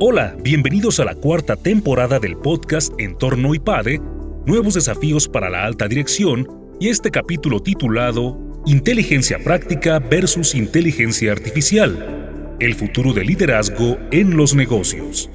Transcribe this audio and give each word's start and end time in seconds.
Hola, 0.00 0.36
bienvenidos 0.44 1.00
a 1.00 1.04
la 1.04 1.16
cuarta 1.16 1.56
temporada 1.56 2.20
del 2.20 2.36
podcast 2.36 2.92
Entorno 3.00 3.52
IPADE, 3.52 4.00
Nuevos 4.46 4.74
desafíos 4.74 5.28
para 5.28 5.50
la 5.50 5.64
alta 5.64 5.88
dirección 5.88 6.46
y 6.78 6.88
este 6.88 7.10
capítulo 7.10 7.58
titulado 7.60 8.38
Inteligencia 8.64 9.40
práctica 9.42 9.98
versus 9.98 10.54
inteligencia 10.54 11.32
artificial, 11.32 12.56
el 12.60 12.76
futuro 12.76 13.12
del 13.12 13.26
liderazgo 13.26 13.98
en 14.12 14.36
los 14.36 14.54
negocios. 14.54 15.28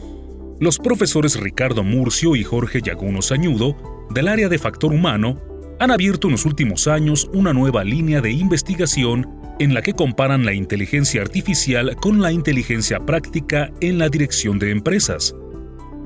Los 0.62 0.80
profesores 0.80 1.38
Ricardo 1.38 1.84
Murcio 1.84 2.34
y 2.38 2.46
Jorge 2.46 2.82
Yaguno 2.82 3.22
Sañudo, 3.22 3.76
del 4.12 4.30
área 4.30 4.48
de 4.48 4.60
factor 4.60 4.94
humano, 4.94 5.42
han 5.82 5.92
abierto 5.92 6.28
en 6.28 6.32
los 6.32 6.46
últimos 6.46 6.88
años 6.88 7.30
una 7.34 7.52
nueva 7.52 7.84
línea 7.84 8.22
de 8.22 8.32
investigación 8.32 9.43
en 9.60 9.74
la 9.74 9.82
que 9.82 9.94
comparan 9.94 10.46
la 10.46 10.54
inteligencia 10.54 11.22
artificial 11.22 11.96
con 11.98 12.22
la 12.22 12.32
inteligencia 12.32 13.00
práctica 13.00 13.72
en 13.82 13.98
la 13.98 14.10
dirección 14.10 14.60
de 14.60 14.72
empresas. 14.72 15.36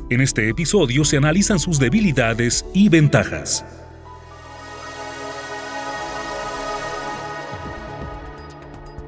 En 0.09 0.21
este 0.21 0.49
episodio 0.49 1.03
se 1.03 1.17
analizan 1.17 1.59
sus 1.59 1.79
debilidades 1.79 2.65
y 2.73 2.89
ventajas. 2.89 3.65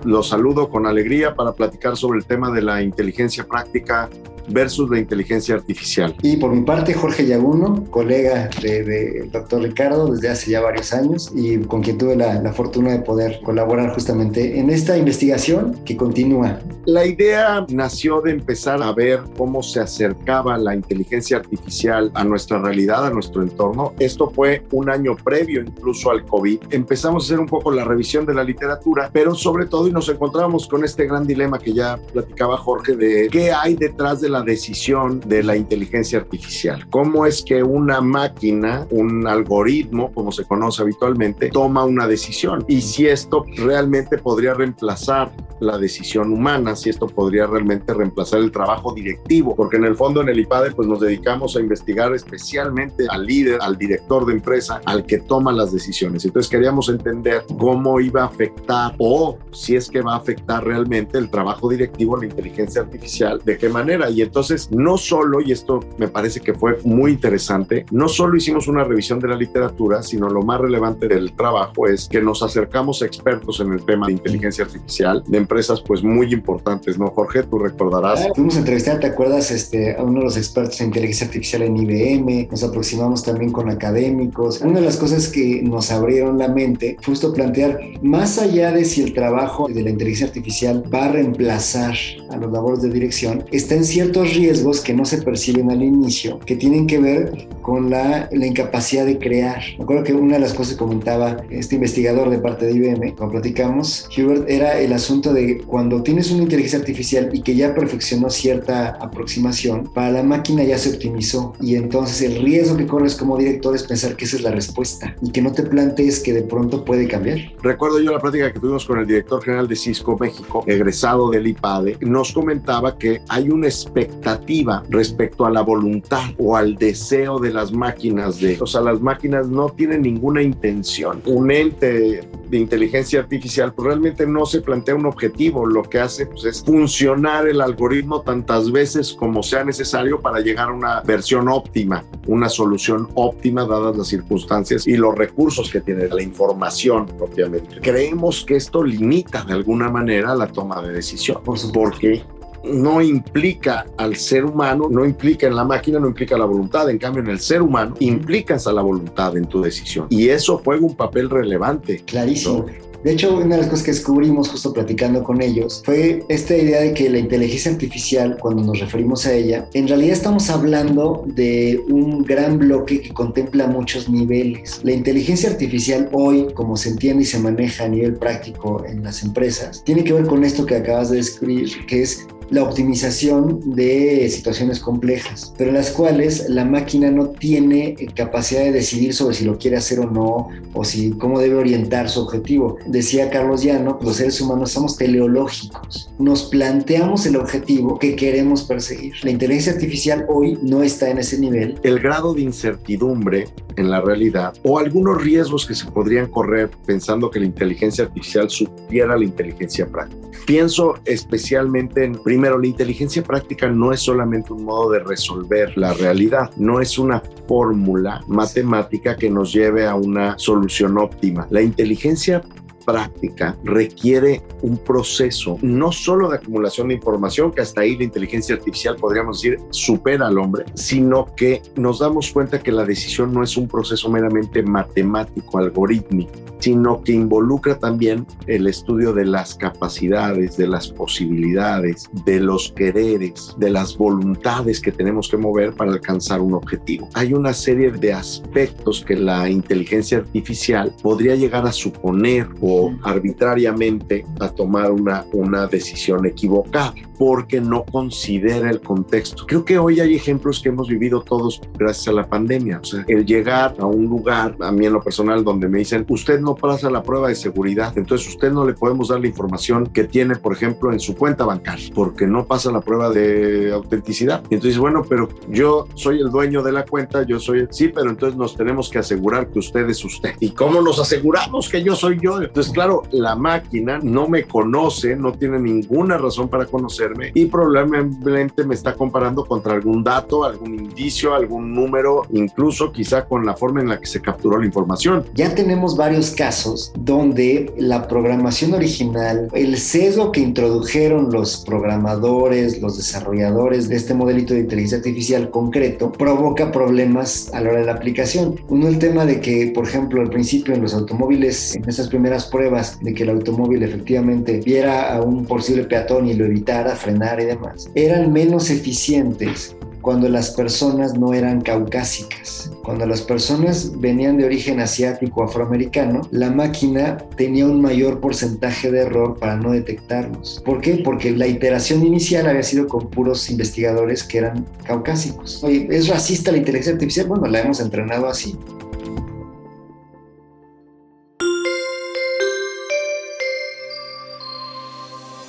Los 0.03 0.29
saludo 0.29 0.69
con 0.69 0.85
alegría 0.85 1.35
para 1.35 1.53
platicar 1.53 1.97
sobre 1.97 2.19
el 2.19 2.25
tema 2.25 2.51
de 2.51 2.61
la 2.61 2.81
inteligencia 2.81 3.45
práctica 3.45 4.09
versus 4.51 4.89
la 4.89 4.99
inteligencia 4.99 5.55
artificial. 5.55 6.15
Y 6.21 6.37
por 6.37 6.51
mi 6.51 6.61
parte, 6.61 6.93
Jorge 6.93 7.25
Yaguno, 7.25 7.85
colega 7.89 8.49
del 8.61 8.85
de 8.85 9.29
doctor 9.31 9.61
Ricardo 9.61 10.11
desde 10.11 10.29
hace 10.29 10.51
ya 10.51 10.61
varios 10.61 10.93
años 10.93 11.31
y 11.35 11.57
con 11.59 11.81
quien 11.81 11.97
tuve 11.97 12.15
la, 12.15 12.41
la, 12.41 12.53
fortuna 12.53 12.91
de 12.91 12.99
poder 12.99 13.39
colaborar 13.43 13.93
justamente 13.93 14.59
en 14.59 14.69
esta 14.69 14.97
investigación 14.97 15.79
que 15.85 15.95
continúa. 15.95 16.59
La 16.85 17.05
idea 17.05 17.65
nació 17.69 18.21
de 18.21 18.31
empezar 18.31 18.81
a 18.81 18.91
ver 18.93 19.21
cómo 19.37 19.61
se 19.61 19.79
acercaba 19.79 20.57
la 20.57 20.75
inteligencia 20.75 21.37
artificial 21.37 22.11
a 22.13 22.23
nuestra 22.23 22.59
realidad, 22.59 23.05
a 23.05 23.09
nuestro 23.09 23.41
entorno. 23.41 23.93
Esto 23.99 24.29
fue 24.29 24.63
un 24.71 24.89
año 24.89 25.15
previo 25.15 25.61
incluso 25.61 26.11
al 26.11 26.25
COVID. 26.25 26.59
Empezamos 26.71 27.23
a 27.23 27.25
hacer 27.27 27.39
un 27.39 27.47
poco 27.47 27.71
la 27.71 27.83
revisión 27.83 28.25
de 28.25 28.33
la 28.33 28.43
literatura, 28.43 29.09
pero 29.11 29.35
sobre 29.35 29.65
todo 29.65 29.87
y 29.87 29.91
nos 29.91 30.09
encontramos 30.09 30.67
con 30.67 30.83
este 30.83 31.05
gran 31.05 31.25
dilema 31.25 31.59
que 31.59 31.73
ya 31.73 31.97
platicaba 32.11 32.57
Jorge 32.57 32.95
de 32.95 33.27
qué 33.31 33.51
hay 33.51 33.75
detrás 33.75 34.21
de 34.21 34.29
la 34.29 34.38
decisión 34.41 35.19
de 35.21 35.43
la 35.43 35.55
inteligencia 35.55 36.19
artificial. 36.19 36.87
¿Cómo 36.89 37.25
es 37.25 37.43
que 37.43 37.63
una 37.63 38.01
máquina, 38.01 38.87
un 38.91 39.27
algoritmo, 39.27 40.11
como 40.13 40.31
se 40.31 40.45
conoce 40.45 40.81
habitualmente, 40.81 41.49
toma 41.49 41.83
una 41.83 42.07
decisión? 42.07 42.65
Y 42.67 42.81
si 42.81 43.07
esto 43.07 43.45
realmente 43.57 44.17
podría 44.17 44.53
reemplazar 44.53 45.31
la 45.59 45.77
decisión 45.77 46.31
humana, 46.31 46.75
si 46.75 46.89
esto 46.89 47.07
podría 47.07 47.45
realmente 47.45 47.93
reemplazar 47.93 48.39
el 48.39 48.51
trabajo 48.51 48.93
directivo, 48.93 49.55
porque 49.55 49.77
en 49.77 49.85
el 49.85 49.95
fondo 49.95 50.21
en 50.21 50.29
el 50.29 50.39
IPADE 50.39 50.71
pues 50.71 50.87
nos 50.87 51.01
dedicamos 51.01 51.55
a 51.55 51.59
investigar 51.59 52.13
especialmente 52.13 53.05
al 53.09 53.25
líder, 53.25 53.59
al 53.61 53.77
director 53.77 54.25
de 54.25 54.33
empresa, 54.33 54.81
al 54.85 55.05
que 55.05 55.19
toma 55.19 55.51
las 55.51 55.71
decisiones. 55.71 56.25
Entonces 56.25 56.49
queríamos 56.49 56.89
entender 56.89 57.43
cómo 57.57 57.99
iba 57.99 58.23
a 58.23 58.25
afectar 58.25 58.95
o 58.97 59.37
si 59.51 59.75
es 59.75 59.89
que 59.89 60.01
va 60.01 60.13
a 60.13 60.17
afectar 60.17 60.63
realmente 60.63 61.17
el 61.17 61.29
trabajo 61.29 61.69
directivo, 61.69 62.17
la 62.17 62.25
inteligencia 62.25 62.81
artificial, 62.81 63.41
de 63.43 63.57
qué 63.57 63.69
manera. 63.69 64.09
Y 64.09 64.21
entonces, 64.29 64.69
no 64.71 64.95
solo, 64.95 65.41
y 65.41 65.51
esto 65.51 65.79
me 65.97 66.07
parece 66.07 66.39
que 66.39 66.53
fue 66.53 66.77
muy 66.83 67.13
interesante, 67.13 67.85
no 67.89 68.07
solo 68.07 68.37
hicimos 68.37 68.67
una 68.67 68.83
revisión 68.83 69.19
de 69.19 69.27
la 69.27 69.35
literatura, 69.35 70.03
sino 70.03 70.29
lo 70.29 70.43
más 70.43 70.61
relevante 70.61 71.07
del 71.07 71.33
trabajo 71.33 71.87
es 71.87 72.07
que 72.07 72.21
nos 72.21 72.43
acercamos 72.43 73.01
a 73.01 73.07
expertos 73.07 73.59
en 73.59 73.73
el 73.73 73.83
tema 73.83 74.05
de 74.05 74.13
inteligencia 74.13 74.65
artificial, 74.65 75.23
de 75.25 75.39
empresas 75.39 75.81
pues 75.81 76.03
muy 76.03 76.31
importantes, 76.31 76.99
¿no, 76.99 77.07
Jorge? 77.07 77.41
Tú 77.41 77.57
recordarás. 77.57 78.21
Ah, 78.21 78.31
fuimos 78.35 78.55
a 78.55 78.59
entrevistar, 78.59 78.99
¿te 78.99 79.07
acuerdas? 79.07 79.49
Este, 79.49 79.95
a 79.95 80.03
uno 80.03 80.19
de 80.19 80.25
los 80.25 80.37
expertos 80.37 80.79
en 80.81 80.87
inteligencia 80.87 81.25
artificial 81.25 81.63
en 81.63 81.75
IBM, 81.75 82.49
nos 82.51 82.63
aproximamos 82.63 83.23
también 83.23 83.51
con 83.51 83.67
académicos. 83.67 84.61
Una 84.61 84.79
de 84.79 84.85
las 84.85 84.97
cosas 84.97 85.27
que 85.29 85.63
nos 85.63 85.89
abrieron 85.89 86.37
la 86.37 86.49
mente 86.49 86.97
fue 87.01 87.15
justo 87.15 87.33
plantear, 87.33 87.79
más 88.03 88.37
allá 88.37 88.71
de 88.71 88.85
si 88.85 89.01
el 89.01 89.13
trabajo 89.13 89.67
de 89.67 89.81
la 89.81 89.89
inteligencia 89.89 90.27
artificial 90.27 90.83
va 90.93 91.05
a 91.05 91.11
reemplazar 91.13 91.95
a 92.29 92.37
los 92.37 92.51
labores 92.51 92.83
de 92.83 92.89
dirección, 92.89 93.43
está 93.51 93.73
en 93.73 93.85
cierto 93.85 94.18
riesgos 94.23 94.81
que 94.81 94.93
no 94.93 95.05
se 95.05 95.21
perciben 95.21 95.71
al 95.71 95.81
inicio, 95.81 96.39
que 96.39 96.55
tienen 96.55 96.87
que 96.87 96.99
ver 96.99 97.47
con 97.69 97.89
la, 97.89 98.27
la 98.31 98.45
incapacidad 98.45 99.05
de 99.05 99.17
crear. 99.17 99.61
Me 99.77 99.83
acuerdo 99.83 100.03
que 100.03 100.13
una 100.13 100.35
de 100.35 100.39
las 100.39 100.53
cosas 100.53 100.73
que 100.73 100.79
comentaba 100.79 101.37
este 101.49 101.75
investigador 101.75 102.29
de 102.29 102.39
parte 102.39 102.65
de 102.65 102.73
IBM, 102.73 103.15
cuando 103.15 103.33
platicamos, 103.33 104.09
Hubert, 104.17 104.49
era 104.49 104.79
el 104.79 104.91
asunto 104.93 105.33
de 105.33 105.59
cuando 105.59 106.01
tienes 106.01 106.31
una 106.31 106.43
inteligencia 106.43 106.79
artificial 106.79 107.29
y 107.31 107.41
que 107.41 107.55
ya 107.55 107.73
perfeccionó 107.73 108.29
cierta 108.29 108.89
aproximación, 108.99 109.91
para 109.93 110.11
la 110.11 110.23
máquina 110.23 110.63
ya 110.63 110.77
se 110.77 110.89
optimizó 110.89 111.53
y 111.61 111.75
entonces 111.75 112.21
el 112.21 112.41
riesgo 112.41 112.77
que 112.77 112.87
corres 112.87 113.15
como 113.15 113.37
director 113.37 113.75
es 113.75 113.83
pensar 113.83 114.15
que 114.15 114.25
esa 114.25 114.37
es 114.37 114.43
la 114.43 114.51
respuesta 114.51 115.15
y 115.21 115.31
que 115.31 115.41
no 115.41 115.51
te 115.51 115.63
plantees 115.63 116.19
que 116.19 116.33
de 116.33 116.41
pronto 116.41 116.83
puede 116.83 117.07
cambiar. 117.07 117.39
Recuerdo 117.61 117.99
yo 117.99 118.11
la 118.11 118.19
práctica 118.19 118.51
que 118.51 118.59
tuvimos 118.59 118.85
con 118.85 118.99
el 118.99 119.07
director 119.07 119.43
general 119.43 119.67
de 119.67 119.75
Cisco 119.75 120.17
México, 120.19 120.63
egresado 120.67 121.29
del 121.29 121.47
IPADE, 121.47 121.97
nos 122.01 122.31
comentaba 122.31 122.97
que 122.97 123.21
hay 123.27 123.49
un 123.49 123.65
espectro 123.65 123.99
expectativa 123.99 124.83
respecto 124.89 125.45
a 125.45 125.49
la 125.49 125.61
voluntad 125.61 126.23
o 126.37 126.55
al 126.55 126.75
deseo 126.75 127.39
de 127.39 127.51
las 127.59 127.73
máquinas 127.73 128.39
de, 128.39 128.57
o 128.61 128.65
sea, 128.65 128.79
las 128.79 129.01
máquinas 129.01 129.49
no 129.49 129.69
tienen 129.69 130.03
ninguna 130.03 130.41
intención. 130.41 131.21
Un 131.25 131.51
ente 131.51 132.21
de 132.49 132.57
inteligencia 132.57 133.19
artificial 133.19 133.73
pues 133.73 133.85
realmente 133.85 134.25
no 134.25 134.45
se 134.45 134.61
plantea 134.61 134.95
un 134.95 135.05
objetivo, 135.05 135.65
lo 135.65 135.83
que 135.83 135.99
hace 135.99 136.25
pues, 136.25 136.45
es 136.45 136.63
funcionar 136.63 137.47
el 137.47 137.59
algoritmo 137.59 138.21
tantas 138.21 138.71
veces 138.71 139.13
como 139.13 139.43
sea 139.43 139.63
necesario 139.65 140.21
para 140.21 140.39
llegar 140.39 140.69
a 140.69 140.73
una 140.73 141.01
versión 141.01 141.49
óptima, 141.49 142.05
una 142.27 142.47
solución 142.47 143.09
óptima 143.15 143.65
dadas 143.65 143.97
las 143.97 144.07
circunstancias 144.07 144.87
y 144.87 144.95
los 144.95 145.15
recursos 145.15 145.69
que 145.69 145.81
tiene 145.81 146.07
la 146.07 146.23
información 146.23 147.07
propiamente. 147.17 147.81
Creemos 147.81 148.45
que 148.45 148.55
esto 148.55 148.83
limita 148.83 149.43
de 149.43 149.53
alguna 149.53 149.89
manera 149.89 150.33
la 150.33 150.47
toma 150.47 150.81
de 150.81 150.93
decisión, 150.93 151.41
porque 151.73 152.23
no 152.63 153.01
implica 153.01 153.85
al 153.97 154.15
ser 154.15 154.45
humano, 154.45 154.87
no 154.89 155.05
implica 155.05 155.47
en 155.47 155.55
la 155.55 155.63
máquina, 155.63 155.99
no 155.99 156.07
implica 156.07 156.37
la 156.37 156.45
voluntad. 156.45 156.89
En 156.89 156.97
cambio, 156.97 157.21
en 157.21 157.29
el 157.29 157.39
ser 157.39 157.61
humano 157.61 157.95
implicas 157.99 158.67
a 158.67 158.73
la 158.73 158.81
voluntad 158.81 159.35
en 159.37 159.45
tu 159.45 159.61
decisión. 159.61 160.07
Y 160.09 160.29
eso 160.29 160.61
juega 160.63 160.85
un 160.85 160.95
papel 160.95 161.29
relevante. 161.29 162.01
Clarísimo. 162.05 162.65
De 163.03 163.13
hecho, 163.13 163.37
una 163.37 163.55
de 163.55 163.61
las 163.61 163.67
cosas 163.67 163.85
que 163.85 163.91
descubrimos 163.91 164.49
justo 164.49 164.73
platicando 164.73 165.23
con 165.23 165.41
ellos 165.41 165.81
fue 165.85 166.25
esta 166.27 166.57
idea 166.57 166.81
de 166.81 166.93
que 166.93 167.09
la 167.09 167.19
inteligencia 167.19 167.71
artificial, 167.71 168.37
cuando 168.41 168.61
nos 168.61 168.79
referimos 168.79 169.25
a 169.25 169.33
ella, 169.33 169.69
en 169.73 169.87
realidad 169.87 170.13
estamos 170.13 170.49
hablando 170.49 171.23
de 171.25 171.81
un 171.89 172.23
gran 172.25 172.57
bloque 172.57 172.99
que 172.99 173.13
contempla 173.13 173.67
muchos 173.67 174.09
niveles. 174.09 174.81
La 174.83 174.91
inteligencia 174.91 175.49
artificial 175.49 176.09
hoy, 176.11 176.47
como 176.53 176.75
se 176.75 176.89
entiende 176.89 177.23
y 177.23 177.25
se 177.25 177.39
maneja 177.39 177.85
a 177.85 177.87
nivel 177.87 178.15
práctico 178.15 178.83
en 178.85 179.01
las 179.01 179.23
empresas, 179.23 179.81
tiene 179.85 180.03
que 180.03 180.11
ver 180.11 180.25
con 180.25 180.43
esto 180.43 180.65
que 180.65 180.75
acabas 180.75 181.09
de 181.09 181.17
describir, 181.17 181.85
que 181.85 182.01
es 182.01 182.27
la 182.49 182.63
optimización 182.63 183.75
de 183.75 184.29
situaciones 184.29 184.79
complejas, 184.79 185.53
pero 185.57 185.71
las 185.71 185.91
cuales 185.91 186.49
la 186.49 186.65
máquina 186.65 187.11
no 187.11 187.27
tiene 187.27 187.95
capacidad 188.15 188.61
de 188.61 188.71
decidir 188.71 189.13
sobre 189.13 189.35
si 189.35 189.45
lo 189.45 189.57
quiere 189.57 189.77
hacer 189.77 189.99
o 189.99 190.09
no, 190.09 190.49
o 190.73 190.83
si 190.83 191.11
cómo 191.11 191.39
debe 191.39 191.55
orientar 191.55 192.09
su 192.09 192.21
objetivo. 192.21 192.77
Decía 192.87 193.29
Carlos 193.29 193.63
Llano, 193.63 193.99
los 194.01 194.17
seres 194.17 194.39
humanos 194.41 194.71
somos 194.71 194.97
teleológicos. 194.97 196.09
Nos 196.17 196.43
planteamos 196.45 197.25
el 197.25 197.35
objetivo 197.35 197.99
que 197.99 198.15
queremos 198.15 198.63
perseguir. 198.63 199.13
La 199.23 199.31
inteligencia 199.31 199.73
artificial 199.73 200.25
hoy 200.27 200.57
no 200.61 200.83
está 200.83 201.09
en 201.09 201.19
ese 201.19 201.39
nivel. 201.39 201.79
El 201.83 201.99
grado 201.99 202.33
de 202.33 202.41
incertidumbre 202.41 203.47
en 203.79 203.89
la 203.89 204.01
realidad 204.01 204.53
o 204.63 204.77
algunos 204.77 205.21
riesgos 205.21 205.65
que 205.65 205.73
se 205.73 205.89
podrían 205.89 206.27
correr 206.27 206.69
pensando 206.85 207.29
que 207.29 207.39
la 207.39 207.45
inteligencia 207.45 208.03
artificial 208.05 208.49
supiera 208.49 209.17
la 209.17 209.23
inteligencia 209.23 209.87
práctica. 209.87 210.19
Pienso 210.45 210.95
especialmente 211.05 212.03
en 212.03 212.19
Primero, 212.23 212.59
la 212.59 212.67
inteligencia 212.67 213.23
práctica 213.23 213.69
no 213.69 213.93
es 213.93 214.01
solamente 214.01 214.51
un 214.53 214.65
modo 214.65 214.91
de 214.91 214.99
resolver 214.99 215.77
la 215.77 215.93
realidad, 215.93 216.51
no 216.57 216.81
es 216.81 216.99
una 216.99 217.21
fórmula 217.47 218.21
matemática 218.27 219.15
que 219.15 219.29
nos 219.29 219.53
lleve 219.53 219.87
a 219.87 219.95
una 219.95 220.37
solución 220.37 220.97
óptima. 220.97 221.47
La 221.49 221.61
inteligencia 221.61 222.41
práctica 222.89 223.55
requiere 223.63 224.41
un 224.61 224.77
proceso 224.77 225.57
no 225.61 225.91
solo 225.91 226.29
de 226.29 226.37
acumulación 226.37 226.87
de 226.87 226.95
información, 226.95 227.51
que 227.51 227.61
hasta 227.61 227.81
ahí 227.81 227.95
la 227.97 228.05
inteligencia 228.05 228.55
artificial 228.55 228.95
podríamos 228.95 229.41
decir 229.41 229.59
supera 229.69 230.27
al 230.27 230.37
hombre, 230.37 230.65
sino 230.73 231.33
que 231.35 231.61
nos 231.75 231.99
damos 231.99 232.31
cuenta 232.31 232.59
que 232.59 232.71
la 232.71 232.85
decisión 232.85 233.33
no 233.33 233.43
es 233.43 233.57
un 233.57 233.67
proceso 233.67 234.09
meramente 234.09 234.63
matemático, 234.63 235.57
algorítmico, 235.59 236.31
sino 236.59 237.01
que 237.03 237.13
involucra 237.13 237.77
también 237.77 238.25
el 238.47 238.67
estudio 238.67 239.13
de 239.13 239.25
las 239.25 239.55
capacidades, 239.55 240.57
de 240.57 240.67
las 240.67 240.89
posibilidades, 240.89 242.09
de 242.25 242.39
los 242.39 242.71
quereres, 242.71 243.55
de 243.57 243.69
las 243.69 243.97
voluntades 243.97 244.81
que 244.81 244.91
tenemos 244.91 245.29
que 245.29 245.37
mover 245.37 245.73
para 245.73 245.91
alcanzar 245.91 246.41
un 246.41 246.53
objetivo. 246.53 247.07
Hay 247.13 247.33
una 247.33 247.53
serie 247.53 247.91
de 247.91 248.13
aspectos 248.13 249.03
que 249.05 249.15
la 249.15 249.49
inteligencia 249.49 250.19
artificial 250.19 250.93
podría 251.01 251.35
llegar 251.35 251.65
a 251.65 251.71
suponer 251.71 252.47
o 252.61 252.78
arbitrariamente 253.03 254.25
a 254.39 254.49
tomar 254.49 254.91
una, 254.91 255.25
una 255.33 255.67
decisión 255.67 256.25
equivocada 256.25 256.93
porque 257.19 257.59
no 257.59 257.83
considera 257.83 258.69
el 258.69 258.79
contexto. 258.79 259.45
Creo 259.45 259.65
que 259.65 259.77
hoy 259.77 259.99
hay 259.99 260.15
ejemplos 260.15 260.61
que 260.61 260.69
hemos 260.69 260.87
vivido 260.87 261.21
todos 261.21 261.61
gracias 261.77 262.07
a 262.07 262.13
la 262.13 262.27
pandemia. 262.27 262.79
O 262.81 262.83
sea, 262.85 263.03
el 263.09 263.25
llegar 263.25 263.75
a 263.77 263.85
un 263.85 264.05
lugar, 264.05 264.55
a 264.61 264.71
mí 264.71 264.85
en 264.85 264.93
lo 264.93 265.01
personal, 265.01 265.43
donde 265.43 265.67
me 265.67 265.79
dicen, 265.79 266.05
usted 266.07 266.39
no 266.39 266.55
pasa 266.55 266.89
la 266.89 267.03
prueba 267.03 267.27
de 267.27 267.35
seguridad, 267.35 267.97
entonces 267.97 268.27
usted 268.29 268.51
no 268.51 268.65
le 268.65 268.73
podemos 268.73 269.09
dar 269.09 269.19
la 269.19 269.27
información 269.27 269.87
que 269.87 270.05
tiene, 270.05 270.37
por 270.37 270.53
ejemplo, 270.53 270.93
en 270.93 270.99
su 271.01 271.13
cuenta 271.15 271.43
bancaria, 271.43 271.89
porque 271.93 272.25
no 272.25 272.45
pasa 272.45 272.71
la 272.71 272.79
prueba 272.79 273.09
de 273.09 273.71
autenticidad. 273.73 274.41
Entonces, 274.49 274.77
bueno, 274.77 275.03
pero 275.07 275.27
yo 275.49 275.87
soy 275.95 276.21
el 276.21 276.29
dueño 276.29 276.63
de 276.63 276.71
la 276.71 276.85
cuenta, 276.85 277.23
yo 277.23 277.37
soy, 277.37 277.67
sí, 277.69 277.89
pero 277.89 278.09
entonces 278.09 278.37
nos 278.37 278.55
tenemos 278.55 278.89
que 278.89 278.99
asegurar 278.99 279.49
que 279.49 279.59
usted 279.59 279.89
es 279.89 280.05
usted. 280.05 280.35
¿Y 280.39 280.51
cómo 280.51 280.81
nos 280.81 280.99
aseguramos 280.99 281.67
que 281.67 281.83
yo 281.83 281.97
soy 281.97 282.17
yo? 282.21 282.41
Entonces, 282.41 282.68
claro, 282.71 283.03
la 283.11 283.35
máquina 283.35 283.99
no 284.01 284.27
me 284.27 284.43
conoce, 284.43 285.15
no 285.15 285.33
tiene 285.33 285.59
ninguna 285.59 286.17
razón 286.17 286.49
para 286.49 286.65
conocer 286.65 286.99
y 287.33 287.45
probablemente 287.45 288.63
me 288.63 288.75
está 288.75 288.93
comparando 288.93 289.45
contra 289.45 289.73
algún 289.73 290.03
dato, 290.03 290.43
algún 290.43 290.75
indicio, 290.75 291.33
algún 291.33 291.73
número, 291.73 292.23
incluso 292.31 292.91
quizá 292.91 293.25
con 293.25 293.45
la 293.45 293.55
forma 293.55 293.81
en 293.81 293.89
la 293.89 293.99
que 293.99 294.05
se 294.05 294.21
capturó 294.21 294.59
la 294.59 294.65
información. 294.65 295.25
Ya 295.33 295.53
tenemos 295.53 295.95
varios 295.95 296.31
casos 296.31 296.91
donde 296.97 297.73
la 297.77 298.07
programación 298.07 298.73
original, 298.73 299.49
el 299.53 299.77
sesgo 299.77 300.31
que 300.31 300.41
introdujeron 300.41 301.31
los 301.31 301.63
programadores, 301.65 302.81
los 302.81 302.97
desarrolladores 302.97 303.89
de 303.89 303.95
este 303.95 304.13
modelito 304.13 304.53
de 304.53 304.61
inteligencia 304.61 304.97
artificial 304.97 305.49
concreto, 305.49 306.11
provoca 306.11 306.71
problemas 306.71 307.51
a 307.53 307.61
la 307.61 307.69
hora 307.69 307.79
de 307.79 307.85
la 307.85 307.93
aplicación. 307.93 308.59
Uno 308.67 308.87
el 308.87 308.99
tema 308.99 309.25
de 309.25 309.41
que, 309.41 309.71
por 309.73 309.87
ejemplo, 309.87 310.21
al 310.21 310.29
principio 310.29 310.73
en 310.73 310.81
los 310.81 310.93
automóviles, 310.93 311.75
en 311.75 311.87
esas 311.87 312.07
primeras 312.07 312.45
pruebas 312.59 312.99
de 312.99 313.13
que 313.13 313.23
el 313.23 313.29
automóvil 313.29 313.81
efectivamente 313.83 314.59
viera 314.59 315.15
a 315.15 315.21
un 315.21 315.45
posible 315.45 315.85
peatón 315.85 316.27
y 316.27 316.33
lo 316.33 316.45
evitara, 316.45 316.93
frenar 316.93 317.39
y 317.39 317.45
demás, 317.45 317.89
eran 317.95 318.33
menos 318.33 318.69
eficientes 318.69 319.77
cuando 320.01 320.27
las 320.27 320.51
personas 320.51 321.17
no 321.17 321.33
eran 321.33 321.61
caucásicas. 321.61 322.69
Cuando 322.83 323.05
las 323.05 323.21
personas 323.21 323.93
venían 323.99 324.37
de 324.37 324.43
origen 324.43 324.81
asiático 324.81 325.39
o 325.39 325.43
afroamericano, 325.45 326.21
la 326.31 326.49
máquina 326.51 327.17
tenía 327.37 327.65
un 327.65 327.81
mayor 327.81 328.19
porcentaje 328.19 328.91
de 328.91 328.99
error 328.99 329.37
para 329.39 329.55
no 329.55 329.71
detectarlos. 329.71 330.61
¿Por 330.65 330.81
qué? 330.81 331.01
Porque 331.03 331.31
la 331.31 331.47
iteración 331.47 332.05
inicial 332.05 332.47
había 332.47 332.63
sido 332.63 332.87
con 332.87 333.09
puros 333.09 333.49
investigadores 333.49 334.23
que 334.23 334.39
eran 334.39 334.65
caucásicos. 334.83 335.63
Oye, 335.63 335.87
¿es 335.91 336.09
racista 336.09 336.51
la 336.51 336.57
inteligencia 336.57 336.93
artificial? 336.93 337.27
Bueno, 337.27 337.47
la 337.47 337.61
hemos 337.61 337.79
entrenado 337.79 338.27
así. 338.27 338.57